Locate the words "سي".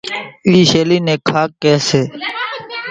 1.87-2.01